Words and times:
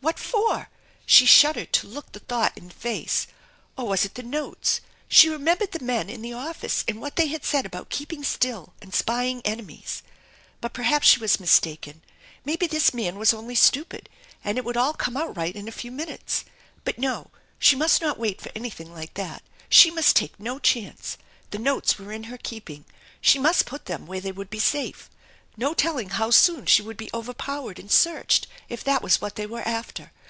What 0.00 0.20
for? 0.20 0.70
She 1.06 1.26
shuddered 1.26 1.72
to 1.72 1.88
look 1.88 2.12
the 2.12 2.20
thought 2.20 2.56
in 2.56 2.68
the 2.68 2.74
face. 2.74 3.26
Or 3.76 3.88
was 3.88 4.04
it 4.04 4.14
the 4.14 4.22
notes? 4.22 4.80
She 5.08 5.28
remembered 5.28 5.72
the 5.72 5.84
men 5.84 6.08
in 6.08 6.22
the 6.22 6.32
office 6.32 6.84
and 6.86 7.00
what 7.00 7.16
they 7.16 7.26
had 7.26 7.44
said 7.44 7.66
about 7.66 7.90
keeping 7.90 8.22
still 8.22 8.72
and" 8.80 8.94
spying 8.94 9.42
enemies." 9.44 10.02
But 10.60 10.72
nerhaps 10.74 11.08
she 11.08 11.18
was 11.18 11.40
mistaken. 11.40 12.00
Maybe 12.44 12.68
this 12.68 12.94
man 12.94 13.18
was 13.18 13.34
only 13.34 13.56
stupia, 13.56 14.04
and 14.44 14.56
it 14.56 14.64
would 14.64 14.76
all 14.76 14.94
come 14.94 15.16
out 15.16 15.36
right 15.36 15.54
in 15.54 15.66
a 15.66 15.72
few 15.72 15.90
minutes. 15.90 16.44
But 16.84 16.98
no, 17.00 17.30
she 17.58 17.74
must 17.74 18.00
not 18.00 18.20
wait 18.20 18.40
for 18.40 18.52
anything 18.54 18.92
like 18.94 19.14
that. 19.14 19.42
She 19.68 19.90
must 19.90 20.14
take 20.14 20.38
no 20.38 20.60
chance. 20.60 21.18
The 21.50 21.58
notes 21.58 21.98
were 21.98 22.12
in 22.12 22.24
her 22.24 22.38
keeping. 22.38 22.84
She 23.20 23.38
must 23.40 23.66
put 23.66 23.86
them 23.86 24.06
where 24.06 24.20
they 24.20 24.32
would 24.32 24.48
be 24.50 24.60
safe. 24.60 25.10
No 25.56 25.74
telling 25.74 26.10
how 26.10 26.30
soon 26.30 26.66
she 26.66 26.82
would 26.82 26.96
be 26.96 27.10
overpowered 27.12 27.80
and 27.80 27.90
searched 27.90 28.46
if 28.68 28.84
that 28.84 29.02
was 29.02 29.20
what 29.20 29.34
they 29.34 29.44
were 29.46 29.66
after. 29.66 30.12